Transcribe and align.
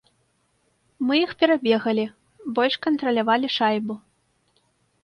Мы 1.09 1.13
іх 1.25 1.31
перабегалі, 1.43 2.07
больш 2.57 2.75
кантралявалі 2.87 3.47
шайбу. 3.59 3.95